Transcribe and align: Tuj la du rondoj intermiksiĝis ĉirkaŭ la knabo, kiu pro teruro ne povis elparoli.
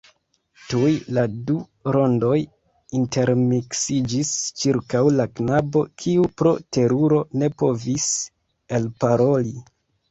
Tuj 0.69 0.93
la 1.17 1.25
du 1.49 1.57
rondoj 1.95 2.39
intermiksiĝis 3.01 4.33
ĉirkaŭ 4.63 5.05
la 5.21 5.29
knabo, 5.37 5.87
kiu 6.03 6.27
pro 6.41 6.57
teruro 6.79 7.25
ne 7.43 7.55
povis 7.65 8.11
elparoli. 8.81 9.57